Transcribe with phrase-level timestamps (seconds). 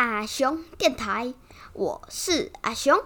[0.00, 1.34] 阿雄电台，
[1.72, 3.02] 我是阿雄。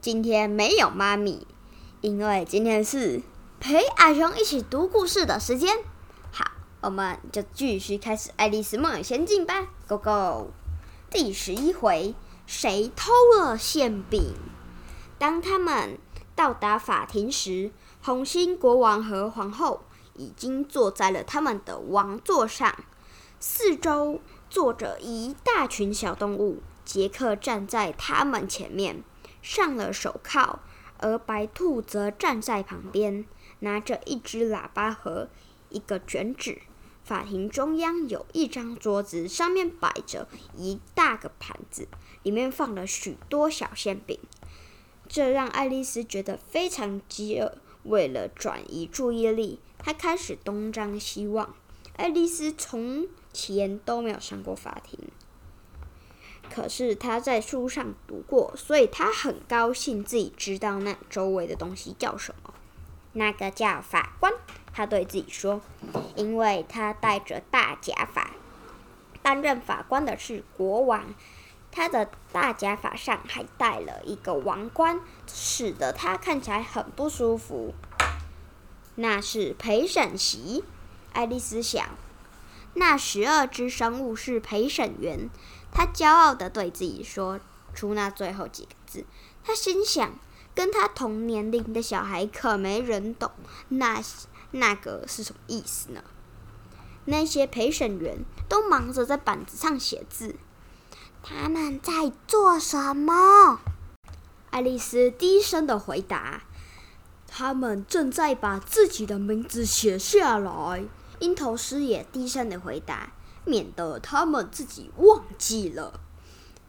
[0.00, 1.46] 今天没有妈咪，
[2.00, 3.22] 因为今天是
[3.60, 5.78] 陪阿雄一起读故事的时间。
[6.32, 10.50] 好，我们就继续开始《爱丽丝梦游仙境》吧，Go Go！
[11.10, 14.34] 第十一回，谁偷了馅饼？
[15.16, 15.96] 当他们
[16.34, 17.70] 到达法庭时，
[18.02, 22.76] 红心国王和皇后已经坐在了他们的王座上，
[23.38, 24.20] 四周。
[24.48, 29.02] 坐着一大群小动物，杰克站在他们前面，
[29.42, 30.60] 上了手铐，
[30.98, 33.24] 而白兔则站在旁边，
[33.60, 35.28] 拿着一只喇叭和
[35.68, 36.62] 一个卷纸。
[37.02, 41.86] 法庭中央有一张桌子，上面摆着一大个盘子，
[42.22, 44.18] 里面放了许多小馅饼，
[45.08, 47.58] 这让爱丽丝觉得非常饥饿。
[47.84, 51.54] 为了转移注意力，她开始东张西望。
[51.96, 54.98] 爱丽丝从前都没有上过法庭，
[56.54, 62.52] 可是她在书上读过，所以她很高兴自己知道那周围的东西叫什么。
[63.14, 64.30] 那个叫法官，
[64.74, 65.62] 他对自己说，
[66.16, 68.30] 因为他戴着大假发。
[69.22, 71.14] 担任法官的是国王，
[71.72, 77.72] 他的大假发上还戴了一个王冠，使得他看起来很不舒服。
[78.96, 80.62] 那是陪审席。
[81.16, 81.88] 爱丽丝想，
[82.74, 85.30] 那十二只生物是陪审员。
[85.72, 87.40] 她骄傲地对自己说
[87.74, 89.06] 出那最后几个字。
[89.42, 90.18] 她心想，
[90.54, 93.30] 跟她同年龄的小孩可没人懂
[93.68, 94.02] 那
[94.50, 96.04] 那个是什么意思呢？
[97.06, 100.36] 那些陪审员都忙着在板子上写字。
[101.22, 103.60] 他们在做什么？
[104.50, 106.42] 爱丽丝低声的回答
[107.26, 110.84] ：“他们正在把自己的名字写下来。”
[111.20, 113.12] 鹰头狮也低声的回答，
[113.44, 116.00] 免得他们自己忘记了。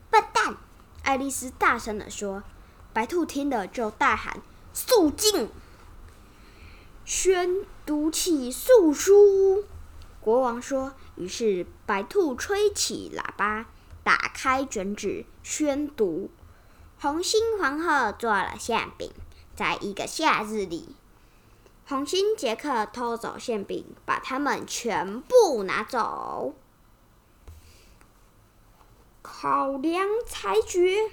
[0.10, 0.58] 笨蛋！
[1.04, 2.44] 爱丽丝大声的说。
[2.94, 4.42] 白兔听了就大喊
[4.74, 5.50] ：“肃静！”
[7.06, 9.66] 宣读起诉书。
[10.20, 10.94] 国王说。
[11.16, 13.66] 于是白兔吹起喇叭，
[14.04, 16.30] 打开卷纸，宣读：
[17.00, 19.12] 红心皇后做了馅饼，
[19.56, 20.96] 在一个夏日里。
[21.90, 26.54] 红心杰克偷走馅饼，把他们全部拿走。
[29.22, 31.10] 考量裁决，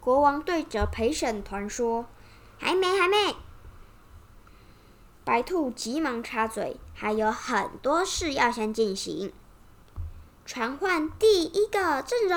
[0.00, 2.06] 国王对着陪审团说
[2.58, 3.36] ：“还没，还没。”
[5.24, 9.32] 白兔急忙插嘴：“还有很多事要先进行。”
[10.44, 12.36] 传唤第一个证人。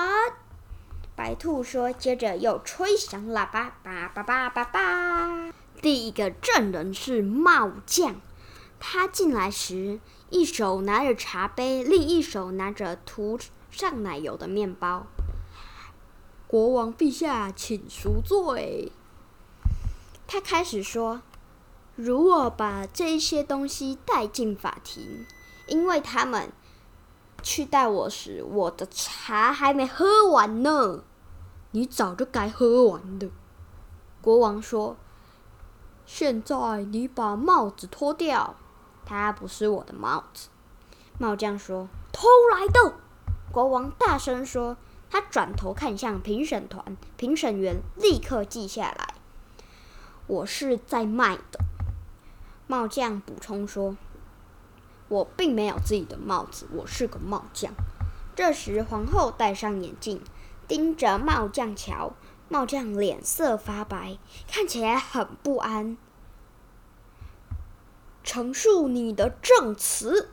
[1.15, 5.51] 白兔说，接着又吹响喇叭，叭叭叭叭叭。
[5.81, 8.21] 第一个证人是帽匠，
[8.79, 9.99] 他进来时
[10.29, 13.39] 一手拿着茶杯，另一手拿着涂
[13.71, 15.07] 上奶油的面包。
[16.45, 18.91] 国王陛下，请赎罪。
[20.27, 21.23] 他开始说
[21.97, 25.25] ：“如果把这些东西带进法庭，
[25.65, 26.51] 因为他们
[27.41, 31.03] 去带我时，我的茶还没喝完呢。
[31.71, 33.31] 你早就该喝完的。”
[34.21, 34.95] 国王说。
[36.05, 38.55] 现在你把帽子脱掉，
[39.05, 40.49] 它不是我的帽子。
[41.17, 42.95] 帽匠说：“偷来的！”
[43.51, 44.77] 国王大声说。
[45.13, 49.15] 他转头看向评审团，评审员立刻记下来
[50.25, 51.59] ：“我是在卖的。”
[52.65, 53.97] 帽匠补充说
[55.09, 57.73] ：“我并没有自己的帽子，我是个帽匠。”
[58.33, 60.21] 这时，皇后戴上眼镜，
[60.65, 62.13] 盯着帽匠瞧。
[62.51, 65.95] 帽匠脸色发白，看起来很不安。
[68.25, 70.31] 陈述你的证词，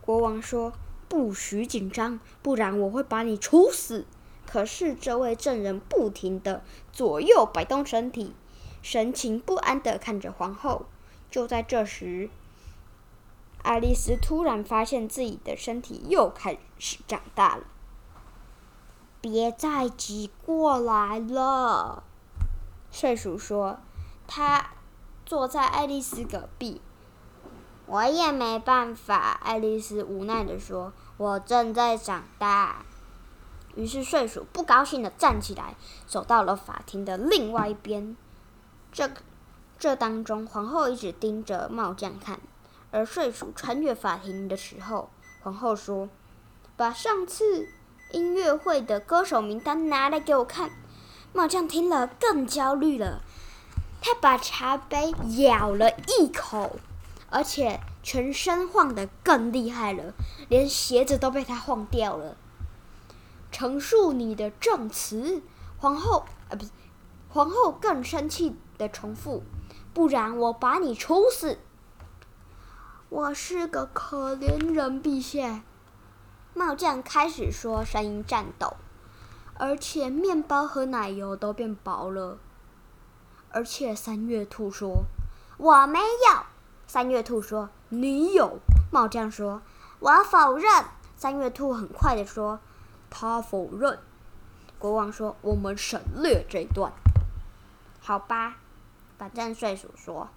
[0.00, 0.72] 国王说
[1.08, 4.04] ：“不许紧张，不然我会把你处死。”
[4.50, 8.34] 可是这位证人不停的左右摆动身体，
[8.82, 10.86] 神情不安的看着皇后。
[11.30, 12.30] 就在这时，
[13.62, 17.62] 爱丽丝突然发现自己的身体又开始长大了。
[19.20, 22.02] 别再挤过来了，
[22.90, 23.78] 睡鼠说。
[24.26, 24.70] 他
[25.26, 26.80] 坐在爱丽丝隔壁。
[27.86, 32.84] 我也没办法，爱丽丝无奈的说：“我正在长大。”
[33.74, 35.74] 于是睡鼠不高兴的站起来，
[36.06, 38.16] 走到了法庭的另外一边。
[38.92, 39.10] 这
[39.76, 42.38] 这当中，皇后一直盯着帽匠看，
[42.92, 45.10] 而睡鼠穿越法庭的时候，
[45.42, 46.08] 皇后说
[46.76, 47.68] ：“把上次
[48.12, 50.70] 音乐会的歌手名单拿来给我看。”
[51.32, 53.22] 帽匠听了更焦虑了，
[54.00, 56.80] 他把茶杯咬了一口，
[57.30, 60.12] 而且全身晃得更厉害了，
[60.48, 62.36] 连鞋子都被他晃掉了。
[63.52, 65.42] 陈述你的证词，
[65.78, 66.70] 皇后，啊，不是，
[67.28, 69.44] 皇后更生气的重复，
[69.94, 71.58] 不然我把你处死。
[73.08, 75.62] 我是个可怜人，陛下。
[76.54, 78.76] 帽匠开始说，声音颤抖，
[79.54, 82.38] 而且面包和奶油都变薄了。
[83.50, 85.04] 而且三月兔说
[85.58, 86.42] ：“我没有。”
[86.86, 88.58] 三月兔说：“你有。”
[88.92, 89.62] 帽匠说
[90.00, 90.84] ：“我否认。”
[91.16, 92.60] 三月兔很快的说。
[93.10, 93.98] 他否认。
[94.78, 96.92] 国王说：“我们省略这段。”
[98.00, 98.56] 好吧，
[99.18, 100.28] 反正睡鼠说。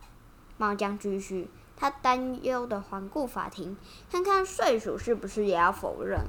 [0.57, 3.77] 猫将继续，他担忧的环顾法庭，
[4.11, 6.27] 看看睡鼠是不是也要否认。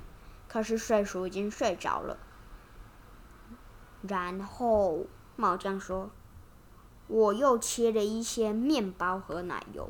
[0.49, 2.17] 可是睡鼠已经睡着了。
[4.03, 5.07] 然后
[5.37, 6.11] 猫将说
[7.09, 9.89] ：“我又切了一些面包和奶油。”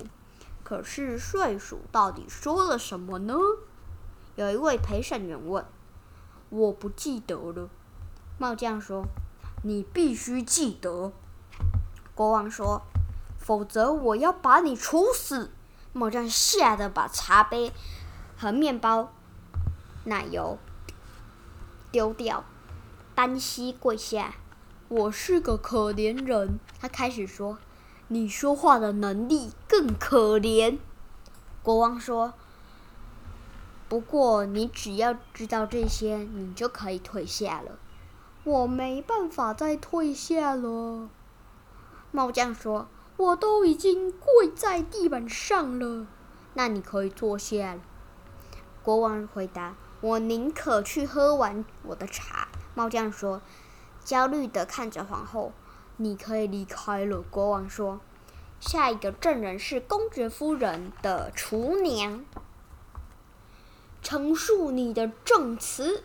[0.64, 3.34] 可是睡鼠到底说了什么呢？
[4.36, 5.64] 有一位陪审员问。
[6.48, 7.68] 我不记得了，
[8.38, 9.04] 帽匠说
[9.62, 11.12] ：“你必须记得。”
[12.14, 12.82] 国王说
[13.44, 15.52] ：“否则我要把你处死。”
[15.92, 17.72] 猫将吓得把茶杯
[18.36, 19.12] 和面包、
[20.04, 20.58] 奶油
[21.92, 22.42] 丢掉，
[23.14, 24.34] 单膝跪下。
[24.88, 27.58] 我是个可怜人，他开始说
[28.08, 30.78] ：“你说话的能力更可怜。”
[31.62, 32.34] 国王说。
[33.86, 37.78] 不过，你只要知道这些，你就可以退下了。
[38.42, 41.08] 我没办法再退下了。
[42.10, 46.06] 猫将说：“我都已经跪在地板上了。”
[46.54, 47.78] 那你可以坐下。
[48.82, 53.40] 国王回答：“我宁可去喝完我的茶。”猫匠说，
[54.04, 55.52] 焦虑的看着皇后
[55.96, 58.00] ：“你可以离开了。”国王说
[58.60, 62.24] ：“下一个证人是公爵夫人的厨娘。”
[64.02, 66.04] 陈述你的证词，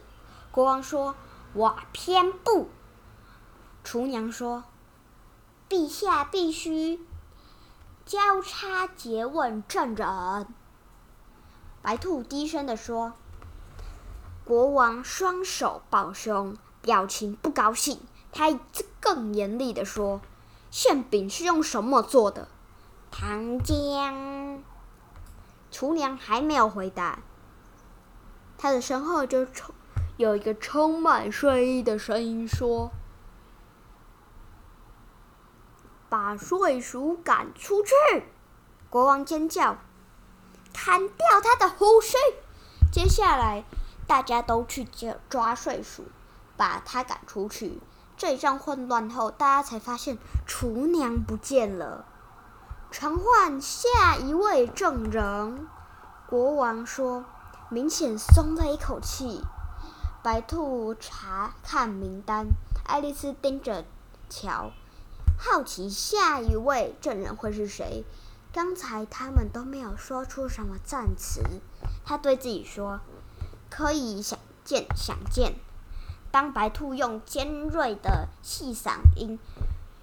[0.51, 1.15] 国王说
[1.53, 2.69] ：“我偏不。”
[3.83, 4.63] 厨娘说
[5.69, 7.00] ：“陛下必须
[8.06, 10.48] 交叉诘问证人。”
[11.81, 13.13] 白兔低声地说
[14.44, 18.01] ：“国王双手抱胸，表情不高兴。
[18.31, 18.60] 他
[19.00, 20.21] 更严厉地说
[20.69, 22.48] ：‘馅饼是用什么做的？’
[23.10, 24.60] 糖浆。”
[25.71, 27.19] 厨娘还没有回答。
[28.57, 29.74] 他的身后就充
[30.18, 32.92] 有一个充满睡意的声音说
[36.09, 37.94] ：“把睡鼠赶出去！”
[38.89, 39.78] 国王尖叫
[40.73, 42.18] ：“砍掉他的胡须！”
[42.92, 43.63] 接下来，
[44.07, 46.06] 大家都去抓抓睡鼠，
[46.57, 47.80] 把他赶出去。
[48.18, 52.06] 这一阵混乱后，大家才发现厨娘不见了。
[52.92, 55.68] 传唤下一位证人，
[56.28, 57.23] 国王说。
[57.71, 59.44] 明显松了一口气。
[60.23, 62.47] 白兔查看名单，
[62.83, 63.85] 爱丽丝盯着
[64.28, 64.71] 瞧，
[65.42, 68.04] 好奇下一位证人会是谁。
[68.52, 71.42] 刚才他们都没有说出什么赞词。
[72.04, 73.00] 他对自己说
[73.72, 75.56] ：“可以想见，想见。”
[76.30, 79.40] 当白兔用尖锐的细嗓音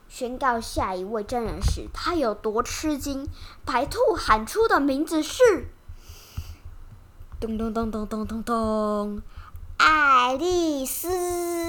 [0.09, 3.29] 宣告下一位证人时，他有多吃惊？
[3.67, 5.69] 白兔喊出的名字是。
[7.39, 9.23] 咚咚咚咚咚咚咚，
[9.77, 11.66] 爱丽丝。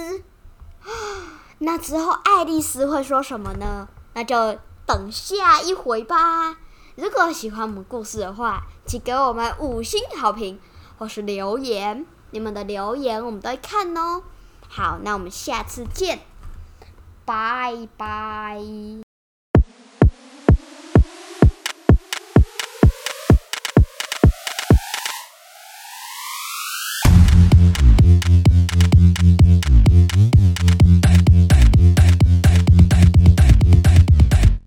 [1.59, 3.87] 那之后，爱丽丝会说什么呢？
[4.13, 6.57] 那就等下一回吧。
[6.95, 10.59] 如果喜欢我们故事的话，请给我们五星好评
[10.97, 12.05] 或是留言。
[12.31, 14.23] 你们的留言我们都会看哦。
[14.67, 16.19] 好，那我们下次见，
[17.25, 19.06] 拜拜。